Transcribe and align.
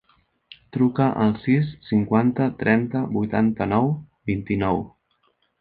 Truca 0.77 1.05
al 1.25 1.33
sis, 1.43 1.69
cinquanta, 1.91 2.49
trenta, 2.63 3.05
vuitanta-nou, 3.19 3.93
vint-i-nou. 4.33 4.85